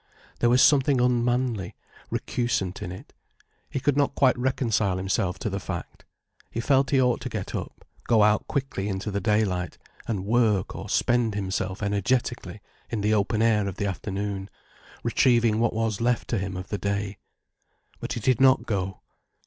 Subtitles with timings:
[0.39, 1.75] There was something unmanly,
[2.09, 3.13] recusant in it.
[3.69, 6.05] He could not quite reconcile himself to the fact.
[6.49, 9.77] He felt he ought to get up, go out quickly into the daylight,
[10.07, 14.49] and work or spend himself energetically in the open air of the afternoon,
[15.03, 17.19] retrieving what was left to him of the day.
[17.99, 19.01] But he did not go.